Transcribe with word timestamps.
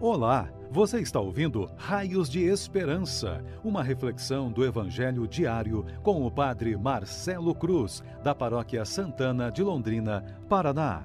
Olá, 0.00 0.48
você 0.70 1.00
está 1.00 1.18
ouvindo 1.18 1.68
Raios 1.76 2.30
de 2.30 2.44
Esperança, 2.44 3.42
uma 3.64 3.82
reflexão 3.82 4.48
do 4.48 4.64
Evangelho 4.64 5.26
diário 5.26 5.84
com 6.04 6.24
o 6.24 6.30
Padre 6.30 6.76
Marcelo 6.76 7.52
Cruz, 7.52 8.00
da 8.22 8.32
Paróquia 8.32 8.84
Santana 8.84 9.50
de 9.50 9.60
Londrina, 9.60 10.24
Paraná. 10.48 11.04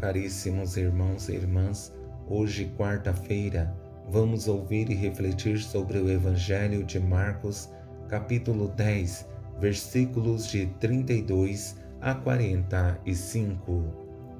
Caríssimos 0.00 0.76
irmãos 0.76 1.28
e 1.28 1.34
irmãs, 1.34 1.94
hoje, 2.28 2.72
quarta-feira, 2.76 3.72
vamos 4.08 4.48
ouvir 4.48 4.90
e 4.90 4.96
refletir 4.96 5.60
sobre 5.60 5.98
o 5.98 6.10
Evangelho 6.10 6.82
de 6.82 6.98
Marcos, 6.98 7.70
capítulo 8.08 8.66
10, 8.66 9.28
versículos 9.60 10.48
de 10.48 10.66
32 10.80 11.80
a 12.02 12.14
45. 12.14 13.84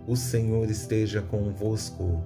O 0.04 0.16
Senhor 0.16 0.68
esteja 0.68 1.22
convosco, 1.22 2.20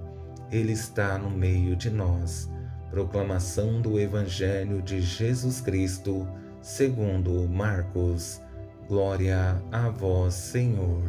Ele 0.51 0.71
está 0.71 1.17
no 1.19 1.29
meio 1.29 1.75
de 1.75 1.91
nós. 1.91 2.49
Proclamação 2.89 3.79
do 3.79 3.99
Evangelho 3.99 4.81
de 4.81 4.99
Jesus 4.99 5.61
Cristo, 5.61 6.27
segundo 6.59 7.47
Marcos. 7.47 8.41
Glória 8.87 9.61
a 9.71 9.89
vós, 9.89 10.33
Senhor. 10.33 11.03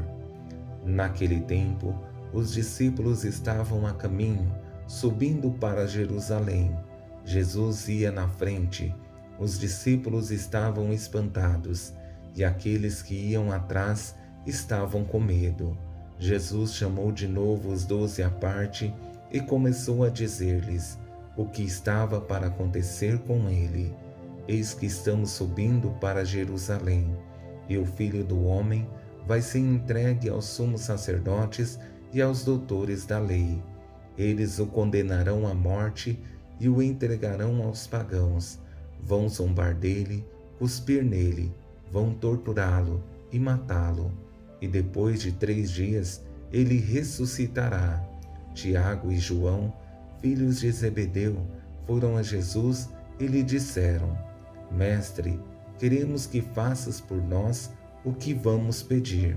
Naquele 0.84 1.40
tempo, 1.40 1.98
os 2.30 2.52
discípulos 2.52 3.24
estavam 3.24 3.86
a 3.86 3.94
caminho, 3.94 4.54
subindo 4.86 5.52
para 5.52 5.86
Jerusalém. 5.86 6.76
Jesus 7.24 7.88
ia 7.88 8.12
na 8.12 8.28
frente. 8.28 8.94
Os 9.38 9.58
discípulos 9.58 10.30
estavam 10.30 10.92
espantados 10.92 11.94
e 12.34 12.44
aqueles 12.44 13.02
que 13.02 13.14
iam 13.14 13.50
atrás 13.50 14.14
estavam 14.46 15.04
com 15.04 15.20
medo. 15.20 15.76
Jesus 16.18 16.74
chamou 16.74 17.12
de 17.12 17.28
novo 17.28 17.70
os 17.72 17.84
doze 17.84 18.22
à 18.22 18.30
parte 18.30 18.92
e 19.30 19.40
começou 19.40 20.04
a 20.04 20.08
dizer-lhes 20.08 20.98
o 21.36 21.44
que 21.44 21.62
estava 21.62 22.20
para 22.20 22.48
acontecer 22.48 23.18
com 23.20 23.48
ele. 23.48 23.94
Eis 24.48 24.74
que 24.74 24.86
estamos 24.86 25.30
subindo 25.30 25.90
para 26.00 26.24
Jerusalém, 26.24 27.14
e 27.68 27.76
o 27.76 27.84
filho 27.84 28.24
do 28.24 28.44
homem 28.44 28.88
vai 29.26 29.42
ser 29.42 29.58
entregue 29.58 30.28
aos 30.28 30.46
sumos 30.46 30.80
sacerdotes 30.80 31.78
e 32.12 32.22
aos 32.22 32.42
doutores 32.42 33.04
da 33.04 33.18
lei. 33.18 33.62
Eles 34.16 34.58
o 34.58 34.66
condenarão 34.66 35.46
à 35.46 35.54
morte 35.54 36.18
e 36.58 36.68
o 36.68 36.82
entregarão 36.82 37.62
aos 37.62 37.86
pagãos. 37.86 38.58
Vão 39.00 39.28
zombar 39.28 39.74
dele, 39.74 40.26
cuspir 40.58 41.04
nele, 41.04 41.54
vão 41.90 42.14
torturá-lo 42.14 43.02
e 43.32 43.38
matá-lo 43.38 44.12
e 44.60 44.66
depois 44.66 45.20
de 45.20 45.32
três 45.32 45.70
dias 45.70 46.24
ele 46.52 46.78
ressuscitará. 46.78 48.04
Tiago 48.54 49.12
e 49.12 49.18
João, 49.18 49.72
filhos 50.20 50.60
de 50.60 50.70
Zebedeu, 50.72 51.46
foram 51.86 52.16
a 52.16 52.22
Jesus 52.22 52.88
e 53.20 53.26
lhe 53.26 53.42
disseram: 53.42 54.16
Mestre, 54.70 55.38
queremos 55.78 56.26
que 56.26 56.40
faças 56.40 57.00
por 57.00 57.22
nós 57.22 57.70
o 58.04 58.12
que 58.12 58.34
vamos 58.34 58.82
pedir. 58.82 59.36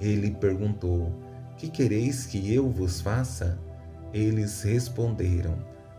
Ele 0.00 0.30
perguntou: 0.32 1.12
Que 1.56 1.68
quereis 1.68 2.26
que 2.26 2.52
eu 2.52 2.68
vos 2.70 3.00
faça? 3.00 3.58
Eles 4.12 4.62
responderam: 4.62 5.56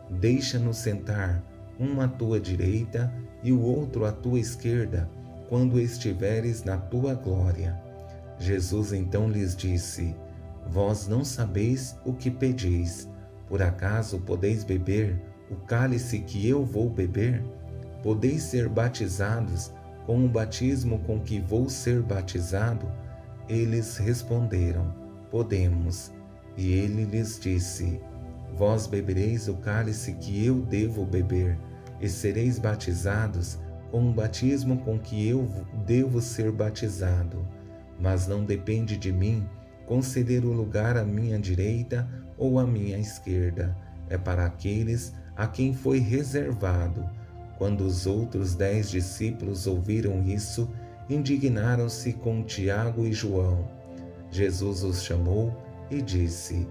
Deixa-nos 0.10 0.78
sentar, 0.78 1.44
um 1.80 2.02
à 2.02 2.08
tua 2.08 2.40
direita 2.40 3.14
e 3.44 3.52
o 3.52 3.62
outro 3.62 4.06
à 4.06 4.12
tua 4.12 4.40
esquerda, 4.40 5.10
quando 5.50 5.80
estiveres 5.80 6.64
na 6.64 6.78
tua 6.78 7.14
glória. 7.14 7.80
Jesus 8.40 8.94
então 8.94 9.30
lhes 9.30 9.56
disse: 9.56 10.16
Vós 10.68 11.08
não 11.08 11.24
sabeis 11.24 11.98
o 12.06 12.14
que 12.14 12.30
pedis. 12.30 13.08
Por 13.48 13.62
acaso 13.62 14.20
podeis 14.20 14.64
beber 14.64 15.20
o 15.50 15.56
cálice 15.56 16.20
que 16.20 16.48
eu 16.48 16.66
vou 16.66 16.90
beber? 16.90 17.44
Podeis 18.04 18.44
ser 18.44 18.68
batizados 18.70 19.72
com 20.06 20.24
o 20.26 20.30
batismo 20.30 21.00
com 21.00 21.20
que 21.20 21.40
vou 21.40 21.70
ser 21.70 22.02
batizado? 22.02 22.92
Eles 23.48 23.98
responderam: 23.98 24.94
Podemos. 25.32 26.12
E 26.56 26.74
ele 26.74 27.06
lhes 27.06 27.40
disse: 27.40 28.02
Vós 28.56 28.88
bebereis 28.88 29.48
o 29.48 29.56
cálice 29.56 30.14
que 30.14 30.46
eu 30.46 30.62
devo 30.62 31.06
beber, 31.06 31.58
e 32.02 32.10
sereis 32.10 32.60
batizados 32.60 33.60
com 33.92 34.10
o 34.10 34.14
batismo 34.14 34.78
com 34.80 35.00
que 35.00 35.28
eu 35.28 35.48
devo 35.86 36.22
ser 36.22 36.52
batizado 36.52 37.46
mas 38.00 38.28
não 38.28 38.44
depende 38.44 38.98
de 38.98 39.12
mim 39.12 39.48
conceder 39.86 40.46
o 40.46 40.52
lugar 40.52 40.98
à 40.98 41.04
minha 41.04 41.40
direita 41.40 42.08
ou 42.38 42.60
à 42.60 42.68
minha 42.68 42.98
esquerda. 42.98 43.76
É 44.10 44.18
para 44.18 44.46
aqueles 44.46 45.14
a 45.36 45.48
quem 45.48 45.74
foi 45.74 46.00
reservado. 46.00 47.08
Quando 47.58 47.82
os 47.82 48.06
outros 48.06 48.54
dez 48.54 48.90
discípulos 48.90 49.66
ouviram 49.66 50.22
isso, 50.24 50.70
indignaram-se 51.10 52.14
com 52.14 52.44
Tiago 52.44 53.06
e 53.06 53.14
João. 53.14 53.68
Jesus 54.30 54.84
os 54.84 55.04
chamou 55.04 55.56
e 55.90 56.02
disse: 56.02 56.68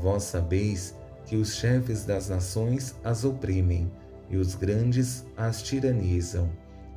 Vós 0.00 0.24
sabeis 0.24 0.94
que 1.24 1.36
os 1.36 1.54
chefes 1.54 2.04
das 2.04 2.28
nações 2.28 2.94
as 3.02 3.24
oprimem 3.24 3.90
e 4.28 4.36
os 4.36 4.54
grandes 4.54 5.24
as 5.36 5.62
tiranizam. 5.62 6.50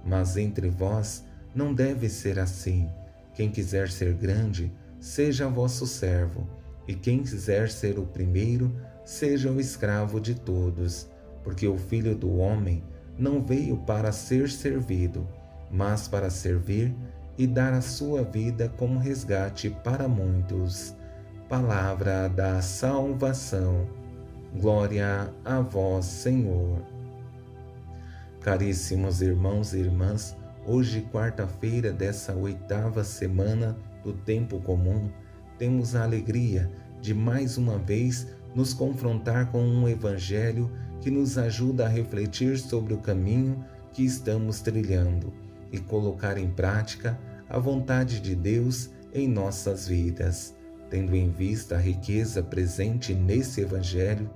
Mas 0.05 0.37
entre 0.37 0.69
vós 0.69 1.23
não 1.53 1.73
deve 1.73 2.09
ser 2.09 2.39
assim. 2.39 2.89
Quem 3.33 3.49
quiser 3.49 3.89
ser 3.89 4.13
grande, 4.13 4.71
seja 4.99 5.47
vosso 5.47 5.87
servo, 5.87 6.47
e 6.87 6.93
quem 6.93 7.23
quiser 7.23 7.69
ser 7.69 7.99
o 7.99 8.05
primeiro, 8.05 8.75
seja 9.05 9.51
o 9.51 9.59
escravo 9.59 10.19
de 10.19 10.35
todos, 10.35 11.07
porque 11.43 11.67
o 11.67 11.77
Filho 11.77 12.15
do 12.15 12.37
Homem 12.37 12.83
não 13.17 13.41
veio 13.41 13.77
para 13.77 14.11
ser 14.11 14.49
servido, 14.49 15.27
mas 15.71 16.07
para 16.07 16.29
servir 16.29 16.93
e 17.37 17.45
dar 17.47 17.73
a 17.73 17.81
sua 17.81 18.23
vida 18.23 18.69
como 18.77 18.99
resgate 18.99 19.69
para 19.69 20.07
muitos. 20.07 20.95
Palavra 21.47 22.27
da 22.27 22.61
salvação. 22.61 23.87
Glória 24.59 25.33
a 25.45 25.61
vós, 25.61 26.05
Senhor. 26.05 26.98
Caríssimos 28.41 29.21
irmãos 29.21 29.73
e 29.73 29.79
irmãs, 29.79 30.35
Hoje, 30.71 31.01
quarta-feira 31.11 31.91
dessa 31.91 32.35
oitava 32.35 33.03
semana 33.03 33.75
do 34.03 34.13
tempo 34.13 34.59
comum, 34.59 35.09
temos 35.57 35.95
a 35.95 36.03
alegria 36.03 36.69
de 37.01 37.11
mais 37.11 37.57
uma 37.57 37.79
vez 37.79 38.27
nos 38.53 38.71
confrontar 38.71 39.51
com 39.51 39.63
um 39.63 39.87
evangelho 39.87 40.69
que 41.01 41.09
nos 41.09 41.39
ajuda 41.39 41.85
a 41.85 41.89
refletir 41.89 42.59
sobre 42.59 42.93
o 42.93 42.99
caminho 42.99 43.65
que 43.91 44.05
estamos 44.05 44.61
trilhando 44.61 45.33
e 45.71 45.79
colocar 45.79 46.37
em 46.37 46.51
prática 46.51 47.19
a 47.49 47.57
vontade 47.57 48.19
de 48.19 48.35
Deus 48.35 48.91
em 49.11 49.27
nossas 49.27 49.87
vidas. 49.87 50.55
Tendo 50.87 51.15
em 51.15 51.31
vista 51.31 51.77
a 51.77 51.79
riqueza 51.79 52.43
presente 52.43 53.13
nesse 53.13 53.61
evangelho, 53.61 54.29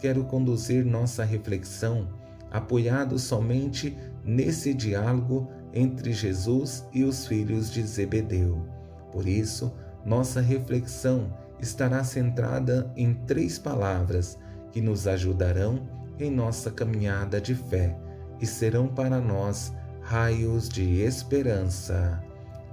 quero 0.00 0.24
conduzir 0.24 0.84
nossa 0.84 1.22
reflexão 1.22 2.08
apoiado 2.56 3.18
somente 3.18 3.94
nesse 4.24 4.72
diálogo 4.72 5.50
entre 5.74 6.10
Jesus 6.10 6.88
e 6.90 7.04
os 7.04 7.26
filhos 7.26 7.70
de 7.70 7.82
Zebedeu. 7.82 8.66
Por 9.12 9.28
isso, 9.28 9.70
nossa 10.06 10.40
reflexão 10.40 11.36
estará 11.60 12.02
centrada 12.02 12.90
em 12.96 13.12
três 13.12 13.58
palavras 13.58 14.38
que 14.72 14.80
nos 14.80 15.06
ajudarão 15.06 15.86
em 16.18 16.30
nossa 16.30 16.70
caminhada 16.70 17.38
de 17.42 17.54
fé 17.54 17.94
e 18.40 18.46
serão 18.46 18.88
para 18.88 19.20
nós 19.20 19.74
raios 20.00 20.66
de 20.66 21.02
esperança. 21.02 22.22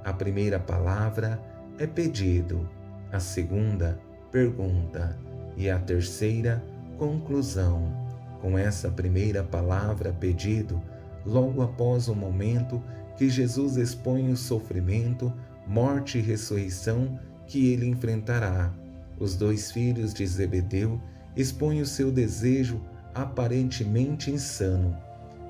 A 0.05 0.13
primeira 0.13 0.59
palavra 0.59 1.43
é 1.77 1.85
pedido, 1.85 2.69
a 3.11 3.19
segunda, 3.19 3.99
pergunta 4.31 5.19
e 5.57 5.69
a 5.69 5.77
terceira, 5.77 6.63
conclusão. 6.97 8.02
Com 8.43 8.57
essa 8.57 8.91
primeira 8.91 9.41
palavra, 9.41 10.11
pedido, 10.11 10.81
logo 11.25 11.61
após 11.61 12.09
o 12.09 12.13
momento 12.13 12.83
que 13.15 13.29
Jesus 13.29 13.77
expõe 13.77 14.29
o 14.29 14.35
sofrimento, 14.35 15.31
morte 15.65 16.17
e 16.17 16.21
ressurreição 16.21 17.17
que 17.47 17.71
ele 17.71 17.87
enfrentará. 17.87 18.73
Os 19.17 19.37
dois 19.37 19.71
filhos 19.71 20.13
de 20.13 20.27
Zebedeu 20.27 20.99
expõem 21.37 21.79
o 21.79 21.85
seu 21.85 22.11
desejo 22.11 22.81
aparentemente 23.15 24.29
insano, 24.29 24.93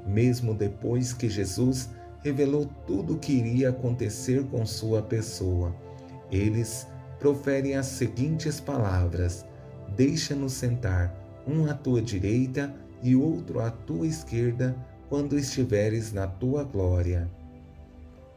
mesmo 0.06 0.54
depois 0.54 1.14
que 1.14 1.28
Jesus 1.28 1.90
revelou 2.24 2.70
tudo 2.86 3.16
o 3.16 3.18
que 3.18 3.34
iria 3.34 3.70
acontecer 3.70 4.44
com 4.52 4.64
sua 4.68 5.02
pessoa. 5.02 5.76
Eles 6.32 6.86
proferem 7.18 7.74
as 7.74 7.88
seguintes 7.88 8.60
palavras: 8.60 9.44
Deixa-nos 9.96 10.54
sentar, 10.54 11.12
um 11.48 11.66
à 11.66 11.74
tua 11.74 12.00
direita 12.00 12.83
e 13.04 13.16
outro 13.16 13.60
à 13.60 13.70
tua 13.70 14.08
esquerda 14.08 14.76
quando 15.10 15.38
estiveres 15.38 16.12
na 16.12 16.26
tua 16.26 16.64
glória. 16.64 17.30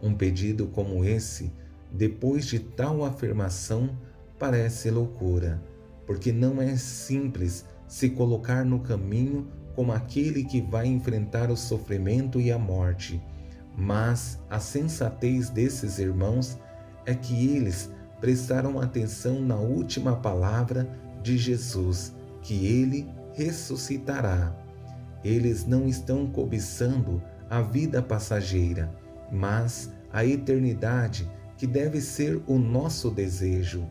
Um 0.03 0.13
pedido 0.15 0.67
como 0.67 1.05
esse, 1.05 1.51
depois 1.91 2.45
de 2.45 2.59
tal 2.59 3.05
afirmação, 3.05 3.97
parece 4.39 4.91
loucura, 4.91 5.63
porque 6.07 6.33
não 6.33 6.61
é 6.61 6.77
simples 6.77 7.65
se 7.89 8.11
colocar 8.11 8.65
no 8.65 8.81
caminho 8.81 9.47
como 9.75 9.93
aquele 9.93 10.45
que 10.45 10.61
vai 10.61 10.87
enfrentar 10.87 11.51
o 11.51 11.57
sofrimento 11.57 12.41
e 12.41 12.51
a 12.51 12.59
morte. 12.59 13.23
Mas 13.77 14.39
a 14.51 14.59
sensatez 14.59 15.49
desses 15.51 15.99
irmãos 15.99 16.59
é 17.05 17.15
que 17.15 17.49
eles 17.55 17.91
prestaram 18.21 18.81
atenção 18.81 19.41
na 19.41 19.57
última 19.57 20.17
palavra 20.17 20.89
de 21.23 21.37
Jesus, 21.37 22.15
que 22.43 22.67
ele 22.67 23.07
ressuscitará. 23.37 24.53
Eles 25.23 25.67
não 25.67 25.87
estão 25.87 26.27
cobiçando 26.27 27.23
a 27.49 27.61
vida 27.61 28.03
passageira, 28.03 28.91
mas 29.31 29.93
a 30.13 30.25
eternidade 30.25 31.31
que 31.59 31.67
deve 31.67 32.01
ser 32.01 32.43
o 32.47 32.59
nosso 32.59 33.11
desejo. 33.11 33.87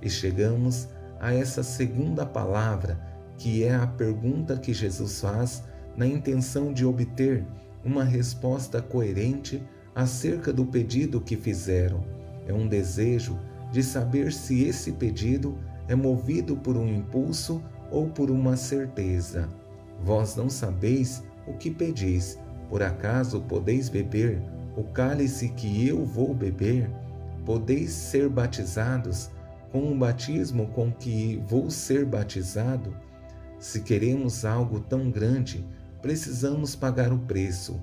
E 0.00 0.08
chegamos 0.08 0.88
a 1.20 1.32
essa 1.34 1.62
segunda 1.62 2.24
palavra, 2.24 2.98
que 3.36 3.62
é 3.62 3.74
a 3.74 3.86
pergunta 3.86 4.56
que 4.56 4.72
Jesus 4.72 5.20
faz 5.20 5.62
na 5.96 6.06
intenção 6.06 6.72
de 6.72 6.84
obter 6.84 7.44
uma 7.84 8.04
resposta 8.04 8.80
coerente 8.80 9.62
acerca 9.94 10.52
do 10.52 10.64
pedido 10.64 11.20
que 11.20 11.36
fizeram. 11.36 12.00
É 12.46 12.54
um 12.54 12.66
desejo 12.66 13.38
de 13.70 13.82
saber 13.82 14.32
se 14.32 14.64
esse 14.64 14.92
pedido 14.92 15.58
é 15.88 15.94
movido 15.94 16.56
por 16.56 16.76
um 16.76 16.88
impulso 16.88 17.62
ou 17.90 18.08
por 18.08 18.30
uma 18.30 18.56
certeza. 18.56 19.48
Vós 20.02 20.36
não 20.36 20.48
sabeis 20.48 21.22
o 21.46 21.54
que 21.54 21.70
pedis, 21.70 22.38
por 22.68 22.82
acaso 22.82 23.40
podeis 23.42 23.88
beber 23.88 24.42
o 24.76 24.84
cálice 24.84 25.48
que 25.48 25.86
eu 25.86 26.04
vou 26.04 26.34
beber? 26.34 26.90
Podeis 27.44 27.90
ser 27.90 28.28
batizados 28.28 29.30
com 29.72 29.92
o 29.92 29.96
batismo 29.96 30.68
com 30.68 30.92
que 30.92 31.42
vou 31.48 31.70
ser 31.70 32.04
batizado? 32.04 32.94
Se 33.58 33.80
queremos 33.80 34.44
algo 34.44 34.78
tão 34.78 35.10
grande, 35.10 35.66
precisamos 36.00 36.76
pagar 36.76 37.12
o 37.12 37.18
preço, 37.18 37.80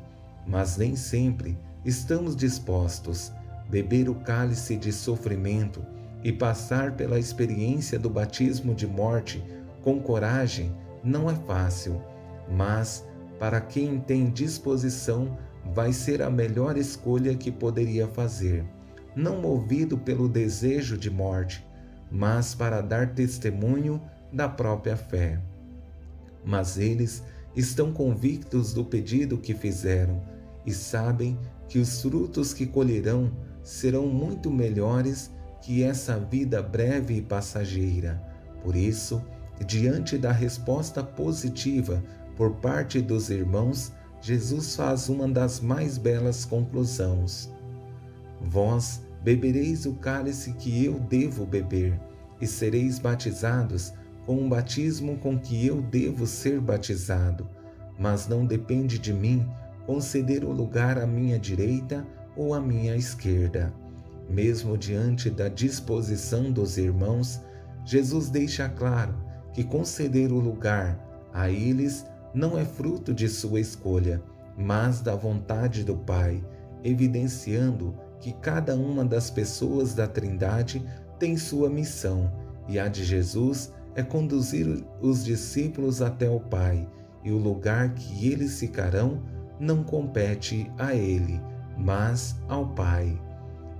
mas 0.47 0.77
nem 0.77 0.95
sempre 0.95 1.57
estamos 1.83 2.35
dispostos 2.35 3.31
beber 3.69 4.07
o 4.09 4.15
cálice 4.15 4.77
de 4.77 4.91
sofrimento 4.91 5.83
e 6.23 6.31
passar 6.31 6.93
pela 6.93 7.19
experiência 7.19 7.99
do 7.99 8.09
batismo 8.09 8.73
de 8.73 8.87
morte 8.87 9.43
com 9.85 10.01
coragem 10.01 10.75
não 11.03 11.29
é 11.29 11.35
fácil, 11.35 12.01
mas 12.49 13.05
para 13.37 13.61
quem 13.61 13.99
tem 13.99 14.31
disposição 14.31 15.37
vai 15.75 15.93
ser 15.93 16.23
a 16.23 16.29
melhor 16.29 16.75
escolha 16.75 17.35
que 17.35 17.51
poderia 17.51 18.07
fazer, 18.07 18.65
não 19.15 19.39
movido 19.39 19.95
pelo 19.95 20.27
desejo 20.27 20.97
de 20.97 21.11
morte, 21.11 21.63
mas 22.11 22.55
para 22.55 22.81
dar 22.81 23.13
testemunho 23.13 24.01
da 24.33 24.49
própria 24.49 24.97
fé. 24.97 25.39
Mas 26.43 26.79
eles 26.79 27.23
estão 27.55 27.93
convictos 27.93 28.73
do 28.73 28.83
pedido 28.83 29.37
que 29.37 29.53
fizeram 29.53 30.19
e 30.65 30.73
sabem 30.73 31.37
que 31.69 31.77
os 31.77 32.01
frutos 32.01 32.55
que 32.55 32.65
colherão 32.65 33.31
serão 33.61 34.07
muito 34.07 34.49
melhores 34.49 35.31
que 35.61 35.83
essa 35.83 36.17
vida 36.17 36.59
breve 36.63 37.17
e 37.17 37.21
passageira. 37.21 38.19
Por 38.63 38.75
isso, 38.75 39.21
diante 39.63 40.17
da 40.17 40.31
resposta 40.31 41.03
positiva 41.03 42.03
por 42.35 42.55
parte 42.55 43.01
dos 43.01 43.29
irmãos, 43.29 43.93
Jesus 44.21 44.75
faz 44.75 45.07
uma 45.07 45.27
das 45.27 45.59
mais 45.59 45.97
belas 45.97 46.43
conclusões. 46.43 47.49
Vós 48.41 49.01
bebereis 49.23 49.85
o 49.85 49.93
cálice 49.93 50.53
que 50.53 50.83
eu 50.83 50.99
devo 50.99 51.45
beber, 51.45 51.99
e 52.41 52.45
sereis 52.45 52.99
batizados 52.99 53.93
com 54.25 54.45
o 54.45 54.49
batismo 54.49 55.17
com 55.17 55.39
que 55.39 55.65
eu 55.65 55.81
devo 55.81 56.27
ser 56.27 56.59
batizado, 56.59 57.47
mas 57.97 58.27
não 58.27 58.45
depende 58.45 58.99
de 58.99 59.13
mim 59.13 59.47
conceder 59.85 60.43
o 60.43 60.51
lugar 60.51 60.97
à 60.97 61.07
minha 61.07 61.39
direita 61.39 62.05
ou 62.35 62.53
à 62.53 62.59
minha 62.59 62.95
esquerda. 62.95 63.73
Mesmo 64.29 64.77
diante 64.77 65.29
da 65.29 65.47
disposição 65.47 66.51
dos 66.51 66.77
irmãos, 66.77 67.39
Jesus 67.85 68.29
deixa 68.29 68.67
claro 68.67 69.24
que 69.55 69.63
conceder 69.63 70.33
o 70.33 70.39
lugar 70.39 70.99
a 71.33 71.49
eles 71.49 72.05
não 72.33 72.59
é 72.59 72.65
fruto 72.65 73.13
de 73.13 73.29
sua 73.29 73.61
escolha, 73.61 74.21
mas 74.57 74.99
da 74.99 75.15
vontade 75.15 75.81
do 75.81 75.95
Pai, 75.95 76.43
evidenciando 76.83 77.95
que 78.19 78.33
cada 78.33 78.75
uma 78.75 79.05
das 79.05 79.29
pessoas 79.29 79.93
da 79.93 80.07
Trindade 80.07 80.85
tem 81.17 81.37
sua 81.37 81.69
missão, 81.69 82.29
e 82.67 82.77
a 82.77 82.89
de 82.89 83.05
Jesus 83.05 83.71
é 83.95 84.03
conduzir 84.03 84.85
os 85.01 85.23
discípulos 85.23 86.01
até 86.01 86.29
o 86.29 86.41
Pai, 86.41 86.85
e 87.23 87.31
o 87.31 87.37
lugar 87.37 87.93
que 87.93 88.27
eles 88.27 88.59
ficarão 88.59 89.21
não 89.57 89.85
compete 89.85 90.69
a 90.77 90.93
Ele, 90.93 91.39
mas 91.77 92.35
ao 92.49 92.67
Pai. 92.67 93.17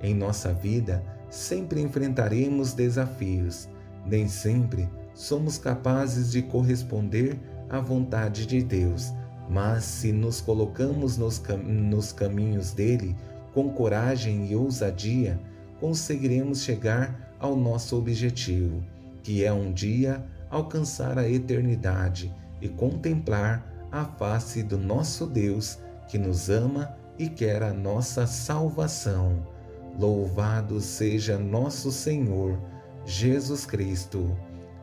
Em 0.02 0.16
nossa 0.16 0.54
vida, 0.54 1.04
sempre 1.30 1.82
enfrentaremos 1.82 2.74
desafios, 2.74 3.68
nem 4.06 4.26
sempre 4.30 4.88
somos 5.16 5.58
capazes 5.58 6.32
de 6.32 6.42
corresponder 6.44 7.40
à 7.70 7.80
vontade 7.80 8.46
de 8.46 8.62
Deus, 8.62 9.12
mas 9.50 9.84
se 9.86 10.12
nos 10.12 10.42
colocamos 10.42 11.18
nos, 11.18 11.40
cam 11.40 11.58
nos 11.58 12.12
caminhos 12.12 12.72
dele 12.72 13.16
com 13.54 13.70
coragem 13.70 14.52
e 14.52 14.56
ousadia, 14.56 15.40
conseguiremos 15.80 16.62
chegar 16.62 17.36
ao 17.40 17.56
nosso 17.56 17.98
objetivo, 17.98 18.84
que 19.24 19.44
é 19.44 19.52
um 19.52 19.72
dia 19.72 20.24
alcançar 20.50 21.18
a 21.18 21.28
eternidade 21.28 22.34
e 22.62 22.68
contemplar 22.68 23.88
a 23.92 24.04
face 24.04 24.62
do 24.62 24.78
nosso 24.78 25.26
Deus 25.26 25.80
que 26.08 26.18
nos 26.18 26.50
ama 26.50 26.96
e 27.18 27.30
quer 27.30 27.64
a 27.64 27.74
nossa 27.74 28.28
salvação. 28.28 29.48
Louvado 29.98 30.82
seja 30.82 31.38
nosso 31.38 31.92
Senhor 31.92 32.60
Jesus 33.06 33.66
Cristo, 33.66 34.36